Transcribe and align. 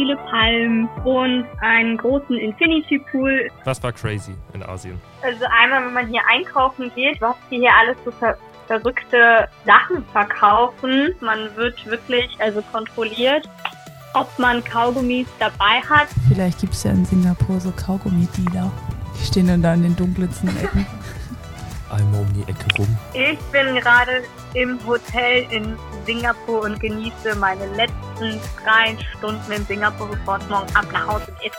viele 0.00 0.16
Palmen 0.16 0.88
und 1.04 1.44
einen 1.60 1.98
großen 1.98 2.36
Infinity 2.36 2.98
Pool. 3.10 3.50
Was 3.64 3.82
war 3.82 3.92
crazy 3.92 4.34
in 4.54 4.62
Asien? 4.62 4.98
Also 5.22 5.44
einmal, 5.60 5.84
wenn 5.84 5.92
man 5.92 6.08
hier 6.08 6.22
einkaufen 6.26 6.90
geht, 6.94 7.20
was 7.20 7.36
die 7.50 7.58
hier 7.58 7.72
alles 7.78 7.96
so 8.04 8.10
ver 8.10 8.36
verrückte 8.66 9.48
Sachen 9.66 10.04
verkaufen. 10.12 11.12
Man 11.20 11.54
wird 11.56 11.84
wirklich 11.86 12.30
also 12.38 12.62
kontrolliert, 12.70 13.48
ob 14.14 14.38
man 14.38 14.62
Kaugummis 14.62 15.26
dabei 15.40 15.82
hat. 15.90 16.06
Vielleicht 16.28 16.60
gibt 16.60 16.74
es 16.74 16.84
ja 16.84 16.92
in 16.92 17.04
Singapur 17.04 17.58
so 17.58 17.72
Kaugummi-Dealer. 17.72 18.70
Die 19.20 19.26
stehen 19.26 19.48
dann 19.48 19.60
da 19.60 19.74
in 19.74 19.82
den 19.82 19.96
dunkelsten 19.96 20.56
Ecken. 20.56 20.86
Einmal 21.90 22.20
um 22.20 22.32
die 22.32 22.42
Ecke 22.42 22.66
rum. 22.78 22.96
Ich 23.14 23.38
bin 23.50 23.74
gerade 23.74 24.22
im 24.54 24.78
Hotel 24.86 25.44
in 25.50 25.76
Singapur 26.06 26.62
und 26.62 26.78
genieße 26.78 27.34
meine 27.36 27.66
letzten 27.74 28.38
drei 28.62 28.96
Stunden 29.18 29.52
in 29.52 29.66
Singapur, 29.66 30.08
bevor 30.08 30.38
es 30.38 30.48
morgen 30.48 30.76
Abend 30.76 30.92
nach 30.92 31.06
Hause 31.06 31.34
geht. 31.42 31.52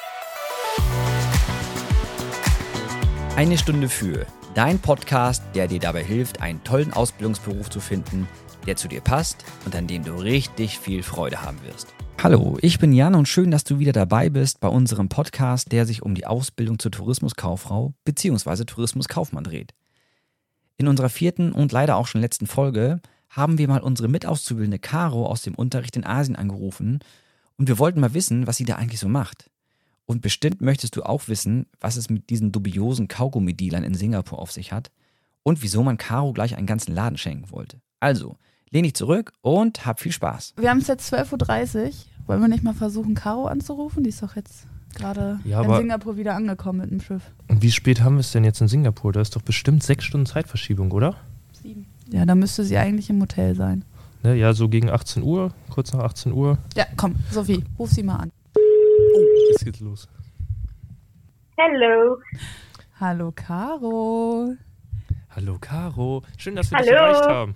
Eine 3.36 3.58
Stunde 3.58 3.90
für 3.90 4.26
dein 4.56 4.80
Podcast, 4.80 5.44
der 5.54 5.68
dir 5.68 5.80
dabei 5.80 6.04
hilft, 6.04 6.42
einen 6.42 6.64
tollen 6.64 6.94
Ausbildungsberuf 6.94 7.70
zu 7.70 7.80
finden, 7.80 8.28
der 8.66 8.78
zu 8.78 8.88
dir 8.88 9.02
passt 9.02 9.44
und 9.66 9.76
an 9.76 9.88
dem 9.88 10.06
du 10.06 10.14
richtig 10.14 10.80
viel 10.80 11.04
Freude 11.04 11.42
haben 11.42 11.62
wirst. 11.64 11.94
Hallo, 12.24 12.58
ich 12.62 12.78
bin 12.78 12.94
Jan 12.94 13.16
und 13.16 13.28
schön, 13.28 13.50
dass 13.50 13.64
du 13.64 13.80
wieder 13.80 13.94
dabei 13.94 14.30
bist 14.30 14.60
bei 14.60 14.68
unserem 14.68 15.10
Podcast, 15.10 15.72
der 15.72 15.86
sich 15.86 16.04
um 16.04 16.14
die 16.14 16.28
Ausbildung 16.28 16.78
zur 16.78 16.92
Tourismuskauffrau 16.92 17.96
bzw. 18.06 18.66
Tourismuskaufmann 18.66 19.44
dreht. 19.44 19.74
In 20.82 20.88
unserer 20.88 21.10
vierten 21.10 21.52
und 21.52 21.72
leider 21.72 21.96
auch 21.96 22.08
schon 22.08 22.22
letzten 22.22 22.48
Folge 22.48 23.02
haben 23.30 23.60
wir 23.60 23.68
mal 23.68 23.82
unsere 23.82 24.08
Mitauszubildende 24.08 24.80
Caro 24.80 25.28
aus 25.28 25.44
dem 25.44 25.54
Unterricht 25.54 25.96
in 25.96 26.04
Asien 26.04 26.36
angerufen 26.36 27.02
und 27.56 27.68
wir 27.68 27.78
wollten 27.78 28.00
mal 28.00 28.16
wissen, 28.16 28.48
was 28.48 28.58
sie 28.58 28.66
da 28.66 28.78
eigentlich 28.78 29.00
so 29.00 29.08
macht. 29.08 29.52
Und 30.08 30.24
bestimmt 30.24 30.60
möchtest 30.60 30.96
du 30.96 31.04
auch 31.04 31.28
wissen, 31.28 31.68
was 31.80 31.98
es 31.98 32.10
mit 32.10 32.32
diesen 32.32 32.52
dubiosen 32.52 33.08
Kaugummi-Dealern 33.08 33.84
in 33.84 33.94
Singapur 33.94 34.40
auf 34.40 34.52
sich 34.52 34.72
hat 34.72 34.90
und 35.44 35.62
wieso 35.62 35.84
man 35.84 36.00
Caro 36.00 36.34
gleich 36.34 36.58
einen 36.58 36.66
ganzen 36.66 36.96
Laden 36.96 37.20
schenken 37.20 37.52
wollte. 37.52 37.80
Also, 38.00 38.38
lehn 38.72 38.82
dich 38.82 38.96
zurück 38.96 39.34
und 39.42 39.86
hab 39.86 40.00
viel 40.00 40.12
Spaß. 40.12 40.56
Wir 40.58 40.72
haben 40.72 40.80
es 40.80 40.88
jetzt 40.88 41.14
12.30 41.14 41.86
Uhr. 41.86 41.92
Wollen 42.26 42.42
wir 42.42 42.48
nicht 42.48 42.64
mal 42.64 42.74
versuchen, 42.74 43.14
Caro 43.14 43.46
anzurufen? 43.46 44.04
Die 44.04 44.10
ist 44.10 44.24
doch 44.24 44.36
jetzt 44.36 44.66
gerade 44.96 45.40
Ja, 45.44 45.62
in 45.62 45.74
Singapur 45.76 46.18
wieder 46.18 46.36
angekommen 46.36 46.80
mit 46.82 46.92
dem 46.92 47.02
Schiff. 47.02 47.22
Und 47.48 47.62
wie 47.62 47.72
spät 47.72 48.02
haben 48.02 48.16
wir 48.16 48.22
es 48.22 48.32
denn 48.32 48.44
jetzt 48.44 48.62
in 48.62 48.68
Singapur? 48.68 49.12
Da 49.14 49.22
ist 49.22 49.36
doch 49.36 49.42
bestimmt 49.42 49.84
sechs 49.84 50.04
Stunden 50.06 50.26
Zeitverschiebung, 50.26 50.92
oder? 50.92 51.16
Sieben. 51.62 51.86
Ja, 52.12 52.26
da 52.26 52.36
müsste 52.36 52.64
sie 52.64 52.78
eigentlich 52.78 53.10
im 53.10 53.22
Hotel 53.22 53.56
sein. 53.56 53.86
Ne, 54.24 54.36
ja, 54.36 54.54
so 54.54 54.70
gegen 54.70 54.90
18 54.90 55.24
Uhr, 55.24 55.52
kurz 55.70 55.94
nach 55.94 56.04
18 56.04 56.32
Uhr. 56.34 56.58
Ja, 56.76 56.86
komm, 56.98 57.16
Sophie, 57.32 57.64
ruf 57.80 57.90
sie 57.90 58.04
mal 58.04 58.18
an. 58.18 58.32
Jetzt 59.52 59.66
geht's 59.66 59.80
los. 59.80 60.08
Hello. 61.58 62.18
Hallo, 63.00 63.32
Caro. 63.36 64.56
Hallo 65.36 65.58
Caro, 65.60 66.24
schön, 66.38 66.56
dass 66.56 66.70
wir 66.72 66.80
dich 66.80 66.90
Hallo. 66.92 66.98
erreicht 66.98 67.30
haben. 67.30 67.56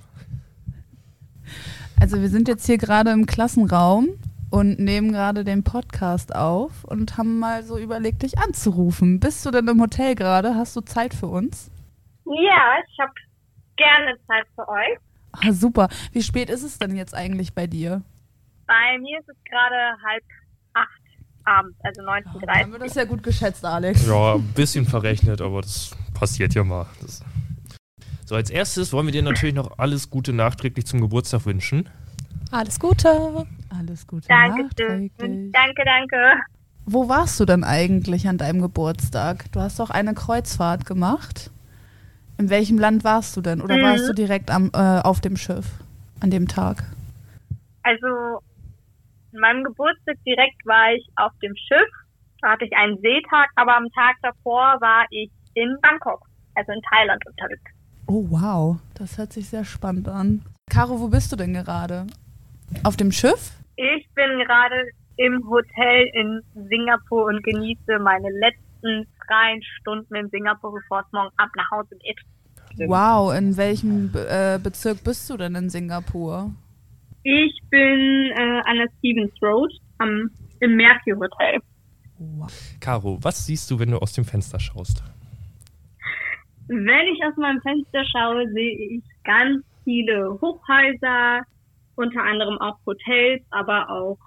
Also 1.99 2.19
wir 2.21 2.29
sind 2.29 2.47
jetzt 2.47 2.65
hier 2.65 2.77
gerade 2.77 3.11
im 3.11 3.25
Klassenraum 3.25 4.07
und 4.55 4.79
nehmen 4.79 5.11
gerade 5.11 5.43
den 5.43 5.65
Podcast 5.65 6.33
auf 6.33 6.85
und 6.85 7.17
haben 7.17 7.39
mal 7.39 7.63
so 7.63 7.77
überlegt, 7.77 8.23
dich 8.23 8.37
anzurufen. 8.37 9.19
Bist 9.19 9.45
du 9.45 9.51
denn 9.51 9.67
im 9.67 9.81
Hotel 9.81 10.15
gerade? 10.15 10.55
Hast 10.55 10.77
du 10.77 10.81
Zeit 10.81 11.13
für 11.13 11.27
uns? 11.27 11.69
Ja, 12.23 12.77
ich 12.87 12.97
habe 12.97 13.11
gerne 13.75 14.15
Zeit 14.25 14.45
für 14.55 14.65
euch. 14.69 14.97
Ah, 15.33 15.51
super. 15.51 15.89
Wie 16.13 16.21
spät 16.21 16.49
ist 16.49 16.63
es 16.63 16.79
denn 16.79 16.95
jetzt 16.95 17.13
eigentlich 17.13 17.53
bei 17.53 17.67
dir? 17.67 18.01
Bei 18.65 18.97
mir 18.99 19.19
ist 19.19 19.27
es 19.27 19.35
gerade 19.43 20.01
halb 20.07 20.23
acht 20.73 21.01
abends, 21.43 21.77
also 21.83 22.01
Dann 22.05 22.23
19.30 22.23 22.61
haben 22.61 22.71
wir 22.71 22.79
das 22.79 22.95
ja 22.95 23.03
gut 23.03 23.23
geschätzt, 23.23 23.65
Alex. 23.65 24.07
Ja, 24.07 24.35
ein 24.35 24.53
bisschen 24.53 24.85
verrechnet, 24.85 25.41
aber 25.41 25.63
das 25.63 25.91
passiert 26.13 26.53
ja 26.53 26.63
mal. 26.63 26.85
Das 27.01 27.25
so, 28.25 28.35
als 28.35 28.49
erstes 28.49 28.93
wollen 28.93 29.05
wir 29.05 29.11
dir 29.11 29.21
natürlich 29.21 29.53
noch 29.53 29.77
alles 29.77 30.09
Gute 30.09 30.31
nachträglich 30.31 30.85
zum 30.85 31.01
Geburtstag 31.01 31.45
wünschen. 31.45 31.89
Alles 32.55 32.79
Gute. 32.79 33.45
Alles 33.77 34.07
Gute 34.07 34.29
Dankeschön. 34.29 35.11
Danke, 35.51 35.83
danke. 35.83 36.17
Wo 36.85 37.09
warst 37.09 37.37
du 37.37 37.43
denn 37.43 37.65
eigentlich 37.65 38.29
an 38.29 38.37
deinem 38.37 38.61
Geburtstag? 38.61 39.51
Du 39.51 39.59
hast 39.59 39.77
doch 39.77 39.89
eine 39.89 40.13
Kreuzfahrt 40.13 40.85
gemacht. 40.85 41.51
In 42.37 42.49
welchem 42.49 42.77
Land 42.79 43.03
warst 43.03 43.35
du 43.35 43.41
denn? 43.41 43.59
Oder 43.61 43.75
Mhm. 43.75 43.81
warst 43.81 44.07
du 44.07 44.13
direkt 44.13 44.51
am, 44.51 44.71
äh, 44.73 45.01
auf 45.01 45.19
dem 45.19 45.35
Schiff 45.35 45.65
an 46.21 46.31
dem 46.31 46.47
Tag? 46.47 46.83
Also, 47.83 48.07
an 48.07 49.39
meinem 49.41 49.63
Geburtstag 49.65 50.15
direkt 50.25 50.65
war 50.65 50.93
ich 50.93 51.05
auf 51.17 51.33
dem 51.43 51.53
Schiff. 51.57 51.89
Da 52.41 52.51
hatte 52.51 52.63
ich 52.63 52.71
einen 52.77 52.95
Seetag, 53.01 53.49
aber 53.57 53.75
am 53.75 53.89
Tag 53.93 54.15
davor 54.21 54.77
war 54.79 55.05
ich 55.09 55.29
in 55.55 55.75
Bangkok, 55.81 56.21
also 56.55 56.71
in 56.71 56.81
Thailand 56.89 57.21
unterwegs. 57.27 57.71
Oh, 58.07 58.25
wow. 58.29 58.77
Das 58.93 59.17
hört 59.17 59.33
sich 59.33 59.49
sehr 59.49 59.65
spannend 59.65 60.07
an. 60.07 60.41
Caro, 60.69 61.01
wo 61.01 61.09
bist 61.09 61.33
du 61.33 61.35
denn 61.35 61.53
gerade? 61.53 62.07
Auf 62.83 62.97
dem 62.97 63.11
Schiff? 63.11 63.51
Ich 63.75 64.07
bin 64.15 64.39
gerade 64.39 64.89
im 65.17 65.47
Hotel 65.49 66.09
in 66.13 66.41
Singapur 66.69 67.25
und 67.25 67.43
genieße 67.43 67.99
meine 67.99 68.29
letzten 68.29 69.07
drei 69.27 69.59
Stunden 69.79 70.15
in 70.15 70.29
Singapur, 70.29 70.73
bevor 70.73 70.99
es 71.01 71.11
morgen 71.11 71.33
Abend 71.37 71.55
nach 71.55 71.71
Hause 71.71 71.95
geht. 71.97 72.19
Wow, 72.89 73.33
in 73.33 73.55
welchem 73.55 74.11
Be- 74.11 74.27
äh, 74.27 74.59
Bezirk 74.61 75.03
bist 75.03 75.29
du 75.29 75.37
denn 75.37 75.55
in 75.55 75.69
Singapur? 75.69 76.51
Ich 77.23 77.59
bin 77.69 78.31
äh, 78.35 78.61
an 78.65 78.77
der 78.77 78.87
Stevens 78.99 79.31
Road 79.41 79.71
am, 79.97 80.29
im 80.59 80.75
Mercury 80.75 81.17
Hotel. 81.17 81.59
Wow. 82.17 82.51
Caro, 82.79 83.17
was 83.21 83.45
siehst 83.45 83.71
du, 83.71 83.79
wenn 83.79 83.91
du 83.91 83.97
aus 83.97 84.13
dem 84.13 84.25
Fenster 84.25 84.59
schaust? 84.59 85.03
Wenn 86.67 87.07
ich 87.13 87.23
aus 87.25 87.35
meinem 87.37 87.61
Fenster 87.61 88.03
schaue, 88.05 88.47
sehe 88.51 88.97
ich 88.97 89.03
ganz 89.23 89.63
viele 89.83 90.37
Hochhäuser, 90.41 91.41
unter 91.95 92.23
anderem 92.23 92.57
auch 92.59 92.77
Hotels, 92.85 93.43
aber 93.51 93.89
auch 93.89 94.17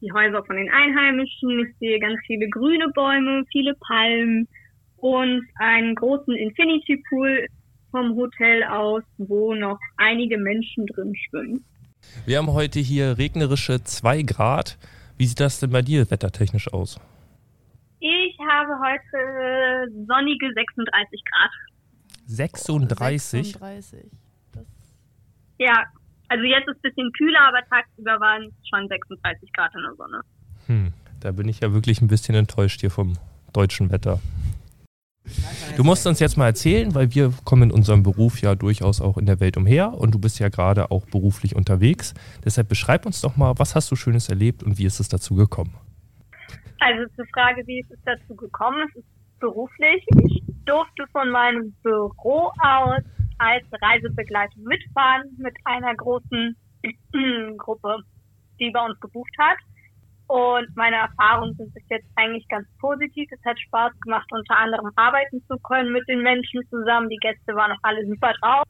die 0.00 0.12
Häuser 0.12 0.44
von 0.44 0.56
den 0.56 0.70
Einheimischen. 0.70 1.66
Ich 1.66 1.76
sehe 1.78 1.98
ganz 1.98 2.18
viele 2.26 2.48
grüne 2.48 2.88
Bäume, 2.94 3.44
viele 3.50 3.74
Palmen 3.74 4.48
und 4.96 5.42
einen 5.56 5.94
großen 5.94 6.34
Infinity 6.34 7.02
Pool 7.08 7.46
vom 7.90 8.16
Hotel 8.16 8.64
aus, 8.64 9.02
wo 9.16 9.54
noch 9.54 9.78
einige 9.96 10.38
Menschen 10.38 10.86
drin 10.86 11.14
schwimmen. 11.28 11.64
Wir 12.26 12.38
haben 12.38 12.52
heute 12.52 12.80
hier 12.80 13.18
regnerische 13.18 13.82
2 13.82 14.22
Grad. 14.22 14.78
Wie 15.16 15.26
sieht 15.26 15.40
das 15.40 15.60
denn 15.60 15.70
bei 15.70 15.82
dir 15.82 16.10
wettertechnisch 16.10 16.72
aus? 16.72 17.00
Ich 18.00 18.38
habe 18.38 18.72
heute 18.78 19.90
sonnige 20.06 20.52
36 20.54 21.22
Grad. 21.24 21.50
36. 22.26 23.52
36. 23.52 24.10
Das 24.52 24.64
Ja, 25.58 25.84
also 26.28 26.44
jetzt 26.44 26.68
ist 26.68 26.76
es 26.76 26.76
ein 26.76 26.82
bisschen 26.82 27.12
kühler, 27.12 27.40
aber 27.48 27.60
tagsüber 27.68 28.20
waren 28.20 28.44
es 28.44 28.68
schon 28.68 28.86
36 28.88 29.52
Grad 29.52 29.74
in 29.74 29.82
der 29.82 29.94
Sonne. 29.94 30.20
Hm, 30.66 30.92
da 31.20 31.32
bin 31.32 31.48
ich 31.48 31.60
ja 31.60 31.72
wirklich 31.72 32.00
ein 32.00 32.08
bisschen 32.08 32.34
enttäuscht 32.34 32.80
hier 32.80 32.90
vom 32.90 33.14
deutschen 33.52 33.90
Wetter. 33.90 34.20
Du 35.76 35.84
musst 35.84 36.06
uns 36.06 36.20
jetzt 36.20 36.36
mal 36.36 36.46
erzählen, 36.46 36.94
weil 36.94 37.14
wir 37.14 37.32
kommen 37.44 37.64
in 37.64 37.70
unserem 37.70 38.02
Beruf 38.02 38.40
ja 38.40 38.54
durchaus 38.54 39.00
auch 39.00 39.18
in 39.18 39.26
der 39.26 39.40
Welt 39.40 39.56
umher 39.56 39.92
und 39.92 40.14
du 40.14 40.18
bist 40.18 40.38
ja 40.38 40.48
gerade 40.48 40.90
auch 40.90 41.06
beruflich 41.06 41.54
unterwegs. 41.54 42.14
Deshalb 42.44 42.68
beschreib 42.68 43.04
uns 43.04 43.20
doch 43.20 43.36
mal, 43.36 43.54
was 43.58 43.74
hast 43.74 43.90
du 43.90 43.96
Schönes 43.96 44.28
erlebt 44.28 44.62
und 44.62 44.78
wie 44.78 44.84
ist 44.84 45.00
es 45.00 45.08
dazu 45.08 45.34
gekommen? 45.34 45.74
Also 46.80 47.06
zur 47.14 47.26
Frage, 47.34 47.66
wie 47.66 47.80
ist 47.80 47.90
es 47.90 47.98
dazu 48.04 48.34
gekommen? 48.36 48.86
Es 48.90 48.96
ist 48.96 49.40
beruflich. 49.40 50.04
Ich 50.24 50.42
durfte 50.64 51.04
von 51.12 51.30
meinem 51.30 51.72
Büro 51.82 52.52
aus 52.60 53.02
als 53.38 53.64
Reisebegleitung 53.80 54.62
mitfahren 54.64 55.24
mit 55.38 55.54
einer 55.64 55.94
großen 55.94 56.56
Gruppe, 57.58 57.98
die 58.60 58.70
bei 58.70 58.84
uns 58.84 58.98
gebucht 59.00 59.34
hat. 59.38 59.58
Und 60.28 60.68
meine 60.76 60.96
Erfahrungen 60.96 61.54
sind 61.54 61.72
bis 61.72 61.84
jetzt 61.88 62.06
eigentlich 62.16 62.46
ganz 62.48 62.68
positiv. 62.80 63.28
Es 63.32 63.42
hat 63.46 63.58
Spaß 63.58 63.98
gemacht, 64.00 64.28
unter 64.30 64.58
anderem 64.58 64.90
arbeiten 64.96 65.42
zu 65.46 65.56
können 65.58 65.92
mit 65.92 66.06
den 66.06 66.22
Menschen 66.22 66.62
zusammen. 66.68 67.08
Die 67.08 67.16
Gäste 67.16 67.54
waren 67.54 67.72
auch 67.72 67.82
alle 67.82 68.04
super 68.06 68.34
drauf. 68.40 68.64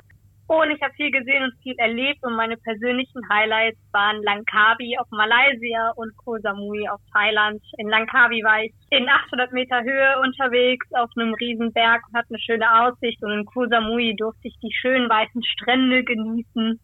Und 0.48 0.70
ich 0.70 0.80
habe 0.80 0.94
viel 0.94 1.10
gesehen 1.10 1.44
und 1.44 1.52
viel 1.62 1.76
erlebt 1.76 2.24
und 2.24 2.34
meine 2.34 2.56
persönlichen 2.56 3.20
Highlights 3.28 3.78
waren 3.92 4.22
Langkawi 4.22 4.96
auf 4.98 5.06
Malaysia 5.10 5.90
und 5.96 6.16
Koh 6.16 6.38
Samui 6.38 6.88
auf 6.88 7.02
Thailand. 7.12 7.60
In 7.76 7.86
Langkawi 7.86 8.42
war 8.42 8.62
ich 8.64 8.72
in 8.88 9.06
800 9.06 9.52
Meter 9.52 9.82
Höhe 9.82 10.18
unterwegs 10.22 10.86
auf 10.94 11.10
einem 11.16 11.34
riesen 11.34 11.70
Berg 11.74 12.00
und 12.08 12.16
hatte 12.16 12.30
eine 12.30 12.38
schöne 12.38 12.64
Aussicht 12.64 13.22
und 13.22 13.30
in 13.30 13.44
Koh 13.44 13.66
Samui 13.68 14.16
durfte 14.16 14.48
ich 14.48 14.56
die 14.62 14.72
schönen 14.72 15.10
weißen 15.10 15.44
Strände 15.44 16.02
genießen 16.02 16.80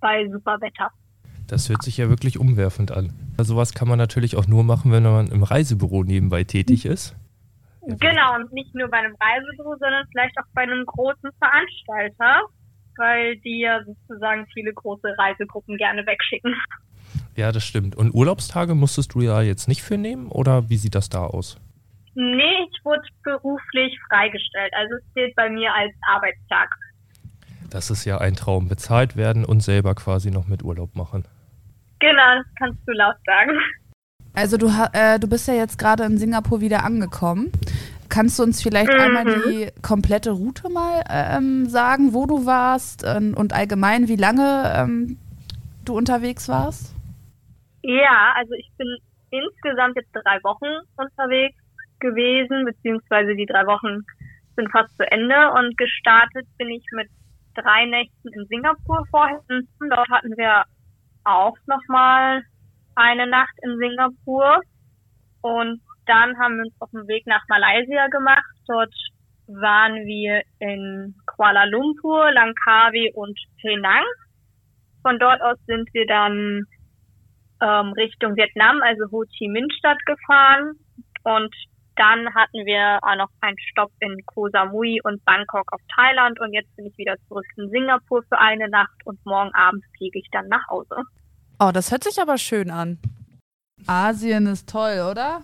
bei 0.00 0.28
super 0.28 0.60
Wetter. 0.60 0.92
Das 1.48 1.68
hört 1.68 1.82
sich 1.82 1.96
ja 1.96 2.08
wirklich 2.08 2.38
umwerfend 2.38 2.92
an. 2.92 3.10
Also 3.36 3.54
sowas 3.54 3.74
kann 3.74 3.88
man 3.88 3.98
natürlich 3.98 4.36
auch 4.36 4.46
nur 4.46 4.62
machen, 4.62 4.92
wenn 4.92 5.02
man 5.02 5.26
im 5.26 5.42
Reisebüro 5.42 6.04
nebenbei 6.04 6.44
tätig 6.44 6.86
ist. 6.86 7.16
Genau, 7.82 8.36
und 8.36 8.52
nicht 8.52 8.74
nur 8.74 8.88
bei 8.88 8.98
einem 8.98 9.16
Reisebüro, 9.18 9.74
sondern 9.80 10.06
vielleicht 10.12 10.38
auch 10.38 10.46
bei 10.54 10.62
einem 10.62 10.84
großen 10.84 11.30
Veranstalter, 11.40 12.42
weil 12.98 13.36
die 13.38 13.60
ja 13.60 13.82
sozusagen 13.84 14.46
viele 14.52 14.72
große 14.72 15.14
Reisegruppen 15.16 15.76
gerne 15.76 16.06
wegschicken. 16.06 16.54
Ja, 17.36 17.52
das 17.52 17.64
stimmt. 17.64 17.96
Und 17.96 18.12
Urlaubstage 18.12 18.74
musstest 18.74 19.14
du 19.14 19.20
ja 19.20 19.40
jetzt 19.40 19.68
nicht 19.68 19.82
für 19.82 19.96
nehmen 19.96 20.28
oder 20.28 20.68
wie 20.68 20.76
sieht 20.76 20.94
das 20.94 21.08
da 21.08 21.24
aus? 21.24 21.58
Nee, 22.14 22.66
ich 22.68 22.84
wurde 22.84 23.02
beruflich 23.22 23.96
freigestellt. 24.08 24.72
Also 24.76 24.96
es 24.96 25.02
zählt 25.14 25.36
bei 25.36 25.48
mir 25.48 25.72
als 25.72 25.94
Arbeitstag. 26.12 26.74
Das 27.70 27.90
ist 27.90 28.04
ja 28.04 28.18
ein 28.18 28.34
Traum. 28.34 28.68
Bezahlt 28.68 29.16
werden 29.16 29.44
und 29.44 29.60
selber 29.60 29.94
quasi 29.94 30.30
noch 30.30 30.48
mit 30.48 30.64
Urlaub 30.64 30.96
machen. 30.96 31.24
Genau, 32.00 32.36
das 32.36 32.46
kannst 32.58 32.78
du 32.86 32.92
laut 32.92 33.16
sagen. 33.24 33.52
Also 34.34 34.56
du, 34.56 34.68
äh, 34.92 35.18
du 35.18 35.28
bist 35.28 35.48
ja 35.48 35.54
jetzt 35.54 35.78
gerade 35.78 36.04
in 36.04 36.18
Singapur 36.18 36.60
wieder 36.60 36.84
angekommen. 36.84 37.52
Kannst 38.08 38.38
du 38.38 38.42
uns 38.42 38.62
vielleicht 38.62 38.92
mhm. 38.92 39.00
einmal 39.00 39.24
die 39.24 39.68
komplette 39.82 40.30
Route 40.30 40.68
mal 40.70 41.04
ähm, 41.10 41.66
sagen, 41.66 42.14
wo 42.14 42.26
du 42.26 42.46
warst 42.46 43.04
ähm, 43.06 43.34
und 43.36 43.52
allgemein, 43.52 44.08
wie 44.08 44.16
lange 44.16 44.72
ähm, 44.74 45.18
du 45.84 45.96
unterwegs 45.96 46.48
warst? 46.48 46.94
Ja, 47.82 48.34
also 48.36 48.52
ich 48.54 48.70
bin 48.76 48.88
insgesamt 49.30 49.96
jetzt 49.96 50.12
drei 50.12 50.42
Wochen 50.42 50.86
unterwegs 50.96 51.56
gewesen, 52.00 52.64
beziehungsweise 52.64 53.34
die 53.34 53.46
drei 53.46 53.66
Wochen 53.66 54.04
sind 54.56 54.70
fast 54.70 54.96
zu 54.96 55.10
Ende 55.10 55.52
und 55.52 55.76
gestartet 55.76 56.46
bin 56.56 56.68
ich 56.70 56.84
mit 56.92 57.08
drei 57.54 57.86
Nächten 57.86 58.28
in 58.28 58.46
Singapur 58.46 59.06
vorhin. 59.10 59.68
Dort 59.80 60.08
hatten 60.10 60.36
wir 60.36 60.64
auch 61.24 61.56
nochmal 61.66 62.42
eine 62.94 63.26
Nacht 63.26 63.54
in 63.62 63.78
Singapur 63.78 64.60
und 65.42 65.80
dann 66.08 66.38
haben 66.38 66.56
wir 66.56 66.64
uns 66.64 66.74
auf 66.80 66.90
den 66.90 67.06
Weg 67.06 67.26
nach 67.26 67.42
Malaysia 67.48 68.08
gemacht. 68.08 68.44
Dort 68.66 68.94
waren 69.46 69.94
wir 70.06 70.42
in 70.58 71.14
Kuala 71.26 71.64
Lumpur, 71.64 72.32
Langkawi 72.32 73.12
und 73.14 73.38
Penang. 73.60 74.04
Von 75.02 75.18
dort 75.18 75.40
aus 75.40 75.58
sind 75.66 75.88
wir 75.94 76.06
dann 76.06 76.64
ähm, 77.60 77.92
Richtung 77.92 78.36
Vietnam, 78.36 78.80
also 78.82 79.10
Ho 79.10 79.24
Chi 79.24 79.48
Minh 79.48 79.70
Stadt 79.78 79.98
gefahren 80.06 80.72
und 81.24 81.54
dann 81.96 82.32
hatten 82.32 82.64
wir 82.64 82.98
auch 83.02 83.16
noch 83.16 83.28
einen 83.40 83.58
Stopp 83.58 83.90
in 83.98 84.16
Koh 84.26 84.48
Samui 84.50 85.00
und 85.02 85.24
Bangkok 85.24 85.72
auf 85.72 85.80
Thailand 85.96 86.38
und 86.40 86.52
jetzt 86.52 86.74
bin 86.76 86.86
ich 86.86 86.96
wieder 86.96 87.16
zurück 87.26 87.44
in 87.56 87.68
Singapur 87.70 88.22
für 88.28 88.38
eine 88.38 88.68
Nacht 88.68 88.94
und 89.04 89.18
morgen 89.26 89.52
Abend 89.54 89.84
fliege 89.96 90.18
ich 90.18 90.28
dann 90.30 90.46
nach 90.48 90.66
Hause. 90.68 90.94
Oh, 91.58 91.70
das 91.72 91.90
hört 91.90 92.04
sich 92.04 92.20
aber 92.20 92.38
schön 92.38 92.70
an. 92.70 92.98
Asien 93.86 94.46
ist 94.46 94.68
toll, 94.68 95.04
oder? 95.10 95.42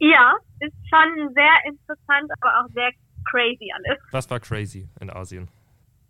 Ja, 0.00 0.34
ist 0.60 0.74
schon 0.88 1.34
sehr 1.34 1.52
interessant, 1.64 2.30
aber 2.40 2.60
auch 2.60 2.68
sehr 2.72 2.90
crazy 3.30 3.70
alles. 3.74 3.98
Was 4.12 4.30
war 4.30 4.40
crazy 4.40 4.88
in 5.00 5.10
Asien? 5.10 5.48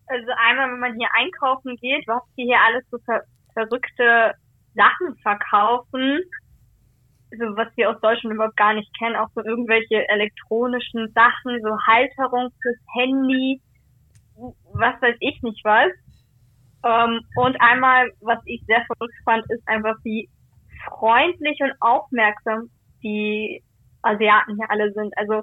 Also 0.06 0.26
einmal, 0.36 0.72
wenn 0.72 0.80
man 0.80 0.94
hier 0.94 1.08
einkaufen 1.14 1.76
geht, 1.76 2.06
was 2.06 2.22
die 2.36 2.44
hier 2.44 2.58
alles 2.66 2.84
so 2.90 2.98
ver 2.98 3.22
verrückte 3.54 4.34
Sachen 4.74 5.16
verkaufen 5.22 6.20
so 7.30 7.44
was 7.56 7.68
wir 7.76 7.90
aus 7.90 8.00
Deutschland 8.00 8.34
überhaupt 8.34 8.56
gar 8.56 8.74
nicht 8.74 8.90
kennen, 8.98 9.16
auch 9.16 9.28
so 9.34 9.42
irgendwelche 9.44 10.08
elektronischen 10.08 11.12
Sachen, 11.14 11.60
so 11.62 11.76
Halterung 11.86 12.50
fürs 12.62 12.78
Handy, 12.94 13.60
was 14.72 15.00
weiß 15.02 15.16
ich 15.20 15.42
nicht 15.42 15.64
was. 15.64 15.92
Ähm, 16.84 17.20
und 17.36 17.60
einmal, 17.60 18.10
was 18.20 18.38
ich 18.46 18.62
sehr 18.66 18.84
verrückt 18.86 19.14
fand, 19.24 19.44
ist 19.50 19.66
einfach, 19.66 19.96
wie 20.04 20.28
freundlich 20.88 21.58
und 21.60 21.72
aufmerksam 21.80 22.70
die 23.02 23.62
Asiaten 24.08 24.56
hier 24.56 24.70
alle 24.70 24.92
sind. 24.92 25.16
Also 25.16 25.42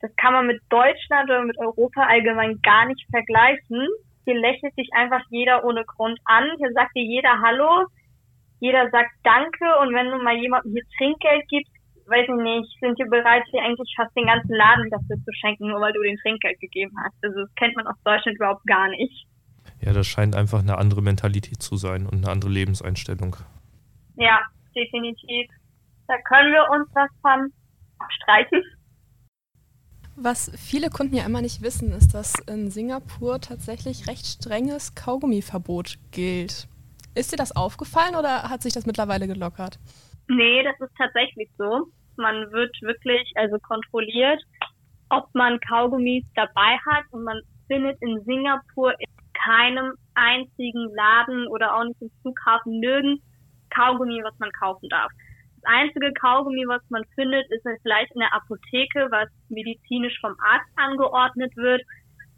das 0.00 0.14
kann 0.16 0.32
man 0.32 0.46
mit 0.46 0.60
Deutschland 0.70 1.28
oder 1.28 1.44
mit 1.44 1.58
Europa 1.58 2.02
allgemein 2.02 2.60
gar 2.62 2.86
nicht 2.86 3.04
vergleichen. 3.10 3.86
Hier 4.24 4.38
lächelt 4.38 4.74
sich 4.74 4.88
einfach 4.92 5.22
jeder 5.30 5.64
ohne 5.64 5.84
Grund 5.84 6.18
an. 6.24 6.44
Hier 6.58 6.72
sagt 6.72 6.94
dir 6.96 7.04
jeder 7.04 7.40
Hallo 7.42 7.86
jeder 8.60 8.90
sagt 8.90 9.10
Danke 9.24 9.64
und 9.80 9.94
wenn 9.94 10.10
du 10.10 10.22
mal 10.22 10.36
jemandem 10.36 10.72
hier 10.72 10.84
Trinkgeld 10.96 11.48
gibst, 11.48 11.72
weiß 12.06 12.28
ich 12.28 12.42
nicht, 12.42 12.80
sind 12.80 12.98
die 12.98 13.08
bereit, 13.08 13.42
dir 13.52 13.62
eigentlich 13.62 13.92
fast 13.96 14.14
den 14.14 14.26
ganzen 14.26 14.54
Laden 14.54 14.90
dafür 14.90 15.16
zu 15.16 15.32
schenken, 15.40 15.68
nur 15.68 15.80
weil 15.80 15.92
du 15.92 16.02
den 16.02 16.18
Trinkgeld 16.18 16.60
gegeben 16.60 16.94
hast. 17.02 17.16
Also 17.22 17.40
das 17.40 17.54
kennt 17.54 17.74
man 17.76 17.86
aus 17.86 17.96
Deutschland 18.04 18.36
überhaupt 18.36 18.66
gar 18.66 18.88
nicht. 18.88 19.26
Ja, 19.80 19.92
das 19.92 20.06
scheint 20.06 20.36
einfach 20.36 20.60
eine 20.60 20.76
andere 20.76 21.00
Mentalität 21.00 21.62
zu 21.62 21.76
sein 21.76 22.06
und 22.06 22.22
eine 22.22 22.28
andere 22.28 22.50
Lebenseinstellung. 22.50 23.36
Ja, 24.16 24.40
definitiv. 24.76 25.48
Da 26.06 26.18
können 26.28 26.52
wir 26.52 26.68
uns 26.70 26.88
was 26.92 27.08
von 27.22 27.50
abstreichen. 28.00 28.62
Was 30.16 30.50
viele 30.56 30.90
Kunden 30.90 31.16
ja 31.16 31.24
immer 31.24 31.40
nicht 31.40 31.62
wissen, 31.62 31.92
ist, 31.92 32.12
dass 32.14 32.34
in 32.46 32.70
Singapur 32.70 33.40
tatsächlich 33.40 34.06
recht 34.06 34.26
strenges 34.26 34.94
Kaugummiverbot 34.94 35.96
gilt. 36.10 36.68
Ist 37.14 37.32
dir 37.32 37.36
das 37.36 37.56
aufgefallen 37.56 38.16
oder 38.16 38.50
hat 38.50 38.62
sich 38.62 38.74
das 38.74 38.86
mittlerweile 38.86 39.26
gelockert? 39.26 39.78
Nee, 40.28 40.62
das 40.62 40.78
ist 40.80 40.94
tatsächlich 40.96 41.48
so. 41.56 41.86
Man 42.16 42.52
wird 42.52 42.70
wirklich 42.82 43.32
also 43.36 43.58
kontrolliert, 43.60 44.42
ob 45.08 45.34
man 45.34 45.58
Kaugummis 45.60 46.24
dabei 46.34 46.78
hat 46.86 47.04
und 47.10 47.24
man 47.24 47.40
findet 47.66 47.96
in 48.02 48.22
Singapur 48.24 48.92
in 49.00 49.06
keinem 49.32 49.94
einzigen 50.14 50.90
Laden 50.94 51.46
oder 51.48 51.74
auch 51.74 51.84
nicht 51.84 52.02
im 52.02 52.10
Flughafen 52.20 52.78
nirgends 52.78 53.22
Kaugummi, 53.70 54.20
was 54.22 54.38
man 54.38 54.50
kaufen 54.52 54.88
darf. 54.88 55.10
Das 55.62 55.72
einzige 55.72 56.12
Kaugummi, 56.12 56.64
was 56.66 56.82
man 56.88 57.04
findet, 57.14 57.50
ist 57.50 57.66
vielleicht 57.82 58.12
in 58.12 58.20
der 58.20 58.34
Apotheke, 58.34 59.08
was 59.10 59.28
medizinisch 59.48 60.18
vom 60.20 60.34
Arzt 60.40 60.70
angeordnet 60.76 61.54
wird. 61.56 61.82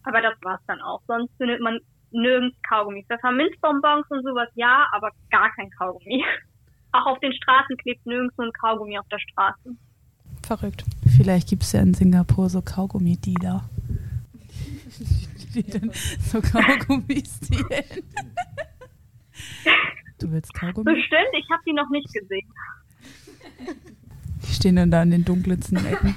Aber 0.04 0.20
das 0.20 0.34
war's 0.42 0.60
dann 0.66 0.80
auch. 0.80 1.00
Sonst 1.06 1.30
findet 1.36 1.60
man 1.60 1.78
nirgends 2.10 2.56
Kaugummi. 2.68 3.04
Pfefferminzbonbons 3.04 4.06
und 4.10 4.24
sowas 4.24 4.48
ja, 4.54 4.86
aber 4.92 5.10
gar 5.30 5.50
kein 5.54 5.70
Kaugummi. 5.70 6.24
Auch 6.92 7.06
auf 7.06 7.20
den 7.20 7.32
Straßen 7.32 7.76
klebt 7.78 8.04
nirgends 8.04 8.36
so 8.36 8.42
ein 8.42 8.52
Kaugummi 8.52 8.98
auf 8.98 9.08
der 9.08 9.18
Straße. 9.18 9.76
Verrückt. 10.42 10.84
Vielleicht 11.16 11.48
gibt 11.48 11.62
es 11.62 11.72
ja 11.72 11.80
in 11.80 11.94
Singapur 11.94 12.50
so 12.50 12.60
Kaugummi-Dealer. 12.60 13.64
Die 15.54 15.62
dann 15.62 15.90
so 15.92 16.42
Kaugummis 16.42 17.40
stehlen. 17.46 18.04
Du 20.18 20.30
willst 20.30 20.54
Kaugummi? 20.54 20.84
Bestimmt, 20.84 21.34
ich 21.36 21.50
habe 21.50 21.62
die 21.66 21.72
noch 21.72 21.90
nicht 21.90 22.06
gesehen. 22.14 22.46
Die 24.46 24.52
stehen 24.52 24.76
dann 24.76 24.90
da 24.90 25.02
in 25.02 25.10
den 25.10 25.24
dunkelsten 25.24 25.84
Ecken. 25.84 26.14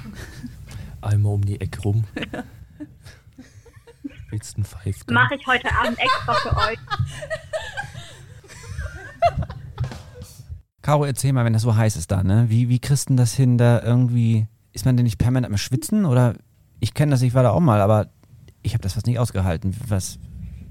Einmal 1.00 1.34
um 1.34 1.44
die 1.44 1.60
Ecke 1.60 1.80
rum. 1.82 2.04
Ja. 2.32 2.44
Willst 4.30 4.56
du 4.58 4.62
einen 4.62 4.94
Mache 5.10 5.36
ich 5.36 5.46
heute 5.46 5.70
Abend 5.72 5.98
extra 5.98 6.34
für 6.34 6.56
euch. 6.56 6.78
Caro, 10.82 11.04
erzähl 11.04 11.32
mal, 11.32 11.44
wenn 11.44 11.52
das 11.52 11.62
so 11.62 11.74
heiß 11.74 11.96
ist 11.96 12.10
da, 12.10 12.22
ne? 12.22 12.46
Wie, 12.48 12.68
wie 12.68 12.78
kriegst 12.78 13.10
du 13.10 13.14
das 13.14 13.34
hin, 13.34 13.58
da 13.58 13.82
irgendwie, 13.82 14.46
ist 14.72 14.84
man 14.84 14.96
denn 14.96 15.04
nicht 15.04 15.18
permanent 15.18 15.52
am 15.52 15.58
Schwitzen? 15.58 16.04
Oder, 16.04 16.34
ich 16.80 16.94
kenne 16.94 17.10
das, 17.10 17.22
ich 17.22 17.34
war 17.34 17.42
da 17.42 17.50
auch 17.50 17.60
mal, 17.60 17.80
aber 17.80 18.08
ich 18.62 18.72
habe 18.72 18.82
das 18.82 18.94
fast 18.94 19.06
nicht 19.06 19.18
ausgehalten. 19.18 19.76
Was, 19.88 20.18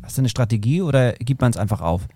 hast 0.03 0.17
du 0.17 0.21
eine 0.21 0.29
Strategie 0.29 0.81
oder 0.81 1.13
gibt 1.13 1.41
man 1.41 1.51
es 1.51 1.57
einfach 1.57 1.81
auf? 1.81 2.07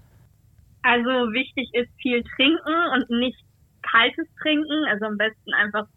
Also 0.82 1.10
wichtig 1.34 1.70
ist 1.74 1.90
viel 2.02 2.24
trinken 2.36 2.76
und 2.94 3.10
nicht 3.20 3.38
kaltes 3.92 4.28
Trinken. 4.42 4.86
Also 4.90 5.06
am 5.06 5.18
besten 5.18 5.54
einfach 5.54 5.88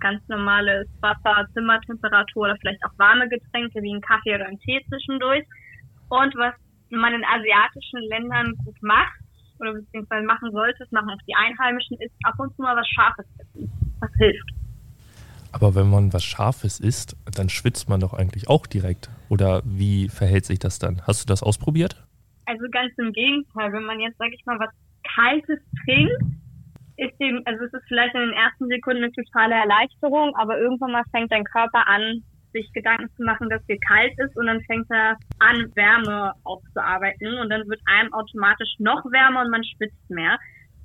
ganz 0.00 0.26
normales 0.28 0.88
Wasser, 1.00 1.46
Zimmertemperatur 1.52 2.44
oder 2.44 2.56
vielleicht 2.56 2.82
auch 2.84 2.98
warme 2.98 3.28
Getränke 3.28 3.82
wie 3.82 3.92
einen 3.92 4.00
Kaffee 4.00 4.34
oder 4.34 4.46
einen 4.46 4.58
Tee 4.60 4.80
zwischendurch. 4.88 5.44
Und 6.08 6.34
was 6.36 6.54
man 6.90 7.14
in 7.14 7.24
asiatischen 7.24 8.00
Ländern 8.08 8.54
gut 8.64 8.82
macht 8.82 9.20
oder 9.60 9.74
beziehungsweise 9.74 10.26
machen 10.26 10.50
sollte, 10.52 10.78
das 10.78 10.90
machen 10.90 11.10
auch 11.10 11.22
die 11.28 11.34
Einheimischen, 11.34 11.96
ist 11.98 12.14
ab 12.24 12.34
und 12.38 12.54
zu 12.56 12.62
mal 12.62 12.76
was 12.76 12.88
Scharfes 12.88 13.26
essen. 13.38 13.70
Das 14.00 14.10
hilft. 14.16 14.50
Aber 15.52 15.74
wenn 15.74 15.90
man 15.90 16.12
was 16.12 16.24
Scharfes 16.24 16.80
isst, 16.80 17.16
dann 17.36 17.48
schwitzt 17.48 17.88
man 17.88 18.00
doch 18.00 18.14
eigentlich 18.14 18.48
auch 18.48 18.66
direkt. 18.66 19.10
Oder 19.28 19.62
wie 19.64 20.08
verhält 20.08 20.46
sich 20.46 20.58
das 20.58 20.78
dann? 20.78 21.02
Hast 21.06 21.24
du 21.24 21.26
das 21.26 21.42
ausprobiert? 21.42 21.96
Also 22.46 22.64
ganz 22.70 22.92
im 22.98 23.12
Gegenteil. 23.12 23.72
Wenn 23.72 23.84
man 23.84 24.00
jetzt, 24.00 24.16
sag 24.18 24.32
ich 24.32 24.44
mal, 24.46 24.58
was 24.58 24.70
Kaltes 25.14 25.58
trinkt, 25.84 26.22
ist 27.00 27.18
dem, 27.18 27.40
also 27.46 27.64
es 27.64 27.72
ist 27.72 27.88
vielleicht 27.88 28.14
in 28.14 28.20
den 28.20 28.34
ersten 28.34 28.68
Sekunden 28.68 29.04
eine 29.04 29.12
totale 29.12 29.54
Erleichterung, 29.54 30.36
aber 30.36 30.58
irgendwann 30.58 30.92
mal 30.92 31.04
fängt 31.10 31.32
dein 31.32 31.44
Körper 31.44 31.88
an, 31.88 32.22
sich 32.52 32.70
Gedanken 32.72 33.08
zu 33.16 33.22
machen, 33.22 33.48
dass 33.48 33.64
dir 33.66 33.78
kalt 33.78 34.12
ist 34.18 34.36
und 34.36 34.46
dann 34.46 34.60
fängt 34.64 34.90
er 34.90 35.16
an, 35.38 35.72
Wärme 35.74 36.34
aufzuarbeiten 36.44 37.38
und 37.38 37.48
dann 37.48 37.66
wird 37.68 37.80
einem 37.86 38.12
automatisch 38.12 38.74
noch 38.78 39.04
wärmer 39.10 39.42
und 39.42 39.50
man 39.50 39.64
schwitzt 39.64 40.10
mehr. 40.10 40.38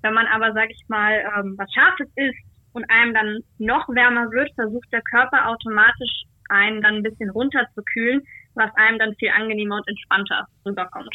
Wenn 0.03 0.13
man 0.13 0.27
aber, 0.27 0.53
sag 0.53 0.69
ich 0.69 0.83
mal, 0.87 1.13
ähm, 1.35 1.55
was 1.57 1.71
Scharfes 1.73 2.07
isst 2.15 2.45
und 2.73 2.85
einem 2.89 3.13
dann 3.13 3.39
noch 3.57 3.89
wärmer 3.89 4.31
wird, 4.31 4.53
versucht 4.55 4.87
der 4.93 5.01
Körper 5.01 5.49
automatisch 5.49 6.23
einen 6.47 6.81
dann 6.81 6.95
ein 6.95 7.03
bisschen 7.03 7.31
runterzukühlen, 7.31 8.21
was 8.53 8.71
einem 8.75 8.99
dann 8.99 9.15
viel 9.15 9.31
angenehmer 9.31 9.77
und 9.77 9.87
entspannter 9.87 10.45
rüberkommt. 10.65 11.13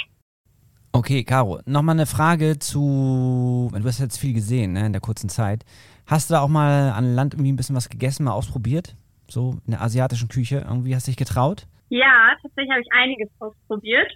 Okay, 0.93 1.23
Caro, 1.23 1.61
nochmal 1.67 1.95
eine 1.95 2.07
Frage 2.07 2.59
zu, 2.59 3.71
du 3.73 3.85
hast 3.85 4.01
jetzt 4.01 4.19
viel 4.19 4.35
gesehen 4.35 4.73
ne, 4.73 4.87
in 4.87 4.93
der 4.93 5.01
kurzen 5.01 5.29
Zeit. 5.29 5.65
Hast 6.07 6.29
du 6.31 6.35
da 6.35 6.41
auch 6.41 6.49
mal 6.49 6.91
an 6.91 7.15
Land 7.15 7.35
irgendwie 7.35 7.53
ein 7.53 7.57
bisschen 7.57 7.77
was 7.77 7.89
gegessen, 7.89 8.25
mal 8.25 8.33
ausprobiert? 8.33 8.97
So 9.29 9.59
in 9.67 9.71
der 9.73 9.83
asiatischen 9.83 10.29
Küche, 10.29 10.65
irgendwie 10.67 10.95
hast 10.97 11.07
du 11.07 11.13
dich 11.13 11.17
getraut? 11.17 11.67
Ja, 11.91 12.35
tatsächlich 12.43 12.71
habe 12.73 12.83
ich 12.83 12.93
einiges 12.93 13.29
ausprobiert. 13.39 14.11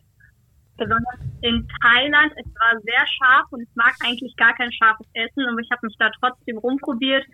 besonders 0.77 1.21
in 1.43 1.67
Thailand. 1.83 2.33
Es 2.37 2.47
war 2.61 2.81
sehr 2.83 3.07
scharf 3.07 3.47
und 3.53 3.63
ich 3.63 3.71
mag 3.75 3.95
eigentlich 4.05 4.35
gar 4.37 4.55
kein 4.57 4.73
scharfes 4.73 5.07
Essen, 5.15 5.47
aber 5.49 5.61
ich 5.61 5.71
habe 5.71 5.87
mich 5.87 5.97
da 5.99 6.11
trotzdem 6.21 6.59
rumprobiert, 6.59 7.25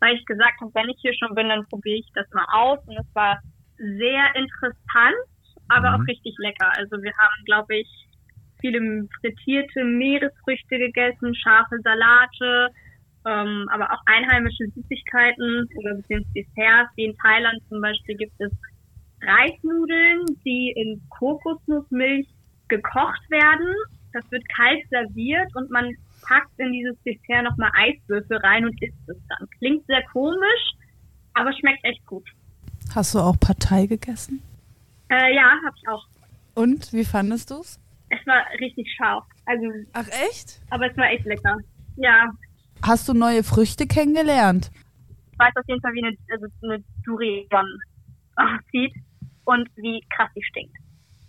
weil 0.00 0.16
ich 0.16 0.24
gesagt 0.26 0.60
habe, 0.60 0.70
wenn 0.74 0.88
ich 0.88 0.98
hier 1.02 1.14
schon 1.14 1.34
bin, 1.34 1.48
dann 1.48 1.66
probiere 1.68 1.98
ich 1.98 2.08
das 2.14 2.26
mal 2.32 2.46
aus. 2.52 2.78
Und 2.86 2.96
es 2.98 3.06
war 3.14 3.38
sehr 3.78 4.34
interessant, 4.36 5.16
aber 5.68 5.90
Mhm. 5.92 6.02
auch 6.02 6.06
richtig 6.08 6.34
lecker. 6.38 6.72
Also 6.76 7.02
wir 7.02 7.12
haben, 7.18 7.44
glaube 7.46 7.76
ich, 7.76 7.88
viele 8.66 9.08
frittierte 9.20 9.84
Meeresfrüchte 9.84 10.78
gegessen, 10.78 11.34
scharfe 11.34 11.78
Salate, 11.82 12.70
ähm, 13.26 13.68
aber 13.70 13.92
auch 13.92 14.02
einheimische 14.06 14.64
Süßigkeiten 14.74 15.68
oder 15.76 15.94
beziehungsweise 15.94 16.32
Desserts. 16.34 16.90
Wie 16.96 17.04
in 17.04 17.16
Thailand 17.18 17.60
zum 17.68 17.80
Beispiel 17.80 18.16
gibt 18.16 18.40
es 18.40 18.52
Reisnudeln, 19.22 20.24
die 20.44 20.72
in 20.76 21.00
Kokosnussmilch 21.10 22.28
gekocht 22.68 23.30
werden. 23.30 23.74
Das 24.12 24.24
wird 24.30 24.48
kalt 24.48 24.88
serviert 24.90 25.54
und 25.54 25.70
man 25.70 25.94
packt 26.22 26.58
in 26.58 26.72
dieses 26.72 26.96
Dessert 27.04 27.44
nochmal 27.44 27.70
Eiswürfel 27.76 28.38
rein 28.38 28.64
und 28.64 28.82
isst 28.82 29.08
es 29.08 29.16
dann. 29.28 29.48
Klingt 29.58 29.86
sehr 29.86 30.02
komisch, 30.12 30.72
aber 31.34 31.52
schmeckt 31.52 31.84
echt 31.84 32.04
gut. 32.06 32.28
Hast 32.94 33.14
du 33.14 33.18
auch 33.18 33.38
Partei 33.38 33.86
gegessen? 33.86 34.42
Äh, 35.10 35.34
ja, 35.34 35.50
habe 35.64 35.76
ich 35.76 35.88
auch. 35.88 36.04
Und 36.54 36.92
wie 36.92 37.04
fandest 37.04 37.50
du's? 37.50 37.78
Es 37.78 37.85
war 38.26 38.42
richtig 38.60 38.86
scharf. 38.96 39.24
Also, 39.46 39.64
Ach 39.92 40.08
echt? 40.28 40.60
aber 40.70 40.90
es 40.90 40.96
war 40.96 41.10
echt 41.10 41.24
lecker. 41.24 41.56
Ja, 41.96 42.30
Hast 42.82 43.08
du 43.08 43.14
neue 43.14 43.42
Früchte 43.42 43.86
kennengelernt? 43.86 44.70
ich 45.32 45.38
weiß 45.38 45.52
auf 45.56 45.64
jeden 45.66 45.80
Fall, 45.80 45.92
wie 45.94 46.04
eine, 46.04 46.16
also 46.30 46.46
eine 46.62 46.84
Durian 47.04 47.66
aussieht 48.36 48.92
und 49.44 49.68
wie 49.76 50.02
krass 50.14 50.30
die 50.36 50.42
stinkt. 50.44 50.76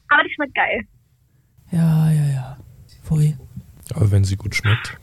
Aber 0.09 0.23
die 0.23 0.33
schmeckt 0.33 0.55
geil. 0.55 0.81
Ja, 1.71 2.11
ja, 2.11 2.25
ja. 2.33 2.57
Pfui. 3.03 3.35
Aber 3.95 4.11
wenn 4.11 4.23
sie 4.23 4.35
gut 4.35 4.55
schmeckt. 4.55 4.97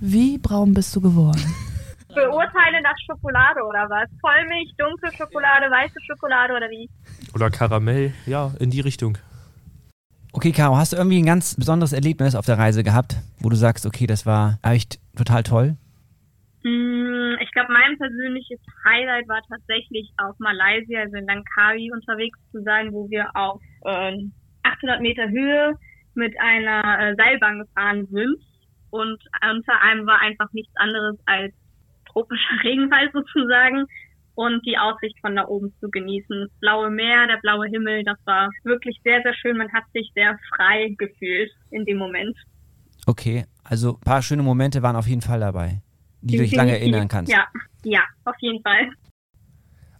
Wie 0.00 0.38
braun 0.38 0.72
bist 0.74 0.94
du 0.96 1.00
geworden? 1.00 1.40
Beurteile 2.08 2.82
nach 2.82 2.96
Schokolade 3.06 3.60
oder 3.62 3.88
was? 3.88 4.08
Vollmilch, 4.20 4.72
dunkle 4.78 5.12
Schokolade, 5.12 5.70
weiße 5.70 5.94
Schokolade 6.06 6.54
oder 6.54 6.68
wie? 6.70 6.88
Oder 7.34 7.50
Karamell, 7.50 8.12
ja, 8.26 8.52
in 8.58 8.70
die 8.70 8.80
Richtung. 8.80 9.16
Okay, 10.32 10.52
Caro, 10.52 10.76
hast 10.76 10.92
du 10.92 10.96
irgendwie 10.96 11.18
ein 11.18 11.26
ganz 11.26 11.56
besonderes 11.56 11.92
Erlebnis 11.92 12.34
auf 12.36 12.46
der 12.46 12.56
Reise 12.58 12.84
gehabt, 12.84 13.16
wo 13.40 13.48
du 13.48 13.56
sagst, 13.56 13.84
okay, 13.84 14.06
das 14.06 14.26
war 14.26 14.58
echt 14.62 15.00
total 15.16 15.42
toll? 15.42 15.76
Mm, 16.62 17.34
Ich 17.40 17.50
glaube, 17.52 17.72
mein 17.72 17.96
persönliches 17.98 18.60
Highlight 18.84 19.28
war 19.28 19.40
tatsächlich 19.48 20.10
auf 20.18 20.38
Malaysia, 20.38 21.00
also 21.00 21.16
in 21.16 21.26
Langkawi 21.26 21.90
unterwegs 21.92 22.38
zu 22.52 22.62
sein, 22.62 22.92
wo 22.92 23.08
wir 23.10 23.28
auf 23.34 23.60
äh, 23.84 24.16
800 24.62 25.00
Meter 25.00 25.28
Höhe 25.28 25.74
mit 26.14 26.34
einer 26.40 26.82
äh, 27.00 27.14
Seilbahn 27.16 27.60
gefahren 27.60 28.06
sind. 28.10 28.36
Und 28.90 29.18
unter 29.42 29.80
einem 29.82 30.06
war 30.06 30.20
einfach 30.20 30.52
nichts 30.52 30.72
anderes 30.76 31.16
als 31.26 31.52
tropischer 32.12 32.54
Regenwald 32.64 33.12
sozusagen 33.12 33.86
und 34.40 34.64
die 34.64 34.78
Aussicht 34.78 35.18
von 35.20 35.36
da 35.36 35.46
oben 35.48 35.70
zu 35.80 35.90
genießen. 35.90 36.40
Das 36.48 36.60
blaue 36.60 36.88
Meer, 36.90 37.26
der 37.26 37.36
blaue 37.42 37.66
Himmel, 37.66 38.02
das 38.04 38.16
war 38.24 38.48
wirklich 38.64 38.98
sehr, 39.04 39.20
sehr 39.22 39.34
schön. 39.34 39.58
Man 39.58 39.70
hat 39.70 39.84
sich 39.92 40.10
sehr 40.14 40.38
frei 40.56 40.94
gefühlt 40.96 41.50
in 41.70 41.84
dem 41.84 41.98
Moment. 41.98 42.34
Okay, 43.06 43.44
also 43.64 43.96
ein 43.96 44.00
paar 44.00 44.22
schöne 44.22 44.42
Momente 44.42 44.82
waren 44.82 44.96
auf 44.96 45.06
jeden 45.06 45.20
Fall 45.20 45.40
dabei, 45.40 45.82
die 46.22 46.38
du 46.38 46.42
dich 46.42 46.54
lange 46.54 46.70
Definitiv. 46.72 46.92
erinnern 46.94 47.08
kannst. 47.08 47.30
Ja, 47.32 47.46
ja, 47.84 48.00
auf 48.24 48.36
jeden 48.40 48.62
Fall. 48.62 48.88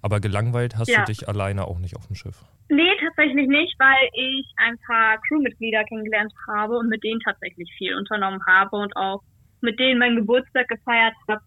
Aber 0.01 0.21
gelangweilt 0.21 0.79
hast 0.79 0.89
Ja. 0.89 1.01
du 1.01 1.13
dich 1.13 1.29
alleine 1.29 1.67
auch 1.67 1.79
nicht 1.79 1.95
auf 1.97 2.07
dem 2.07 2.17
Schiff. 2.17 2.43
Nee, 2.71 2.93
tatsächlich 3.05 3.47
nicht, 3.47 3.75
weil 3.79 4.09
ich 4.15 4.47
ein 4.57 4.77
paar 4.87 5.19
Crewmitglieder 5.29 5.85
kennengelernt 5.85 6.33
habe 6.49 6.79
und 6.79 6.89
mit 6.89 7.05
denen 7.05 7.21
tatsächlich 7.21 7.71
viel 7.77 7.95
unternommen 7.95 8.41
habe 8.47 8.75
und 8.77 8.97
auch 8.97 9.21
mit 9.61 9.79
denen 9.79 9.99
meinen 9.99 10.17
Geburtstag 10.17 10.67
gefeiert 10.69 11.15
habe. 11.29 11.43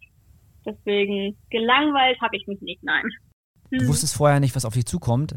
Deswegen 0.65 1.37
gelangweilt 1.49 2.19
habe 2.21 2.35
ich 2.37 2.47
mich 2.47 2.61
nicht, 2.61 2.83
nein. 2.83 3.03
Du 3.71 3.79
Hm. 3.81 3.87
wusstest 3.87 4.15
vorher 4.15 4.39
nicht, 4.39 4.55
was 4.55 4.65
auf 4.65 4.73
dich 4.73 4.85
zukommt. 4.85 5.35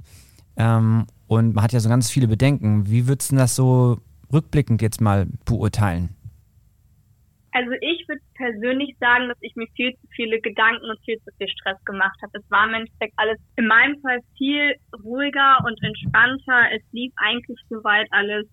Ähm, 0.57 1.07
und 1.27 1.55
man 1.55 1.65
hat 1.65 1.73
ja 1.73 1.81
so 1.81 1.89
ganz 1.89 2.11
viele 2.11 2.29
Bedenken. 2.29 2.89
Wie 2.89 3.09
würdest 3.09 3.33
du 3.33 3.37
das 3.37 3.57
so 3.57 3.99
rückblickend 4.33 4.83
jetzt 4.83 5.01
mal 5.01 5.27
beurteilen? 5.45 6.11
Also 7.53 7.71
ich 7.81 8.05
würde 8.07 8.21
persönlich 8.35 8.95
sagen, 9.01 9.29
dass 9.29 9.39
ich 9.41 9.57
mir 9.57 9.67
viel 9.75 9.93
zu 9.95 10.07
viele 10.15 10.41
Gedanken 10.41 10.85
und 10.91 10.99
viel 11.07 11.17
zu 11.25 11.31
viel 11.39 11.49
Stress 11.49 11.83
gemacht 11.87 12.19
habe. 12.23 12.39
Es 12.39 12.51
war 12.51 12.69
im 12.69 12.75
Endeffekt 12.75 13.15
alles 13.17 13.39
in 13.57 13.67
meinem 13.67 13.99
Fall 14.03 14.19
viel 14.37 14.75
ruhiger 15.03 15.65
und 15.65 15.83
entspannter. 15.83 16.71
Es 16.75 16.83
lief 16.93 17.13
eigentlich 17.17 17.59
soweit 17.71 18.07
alles 18.11 18.47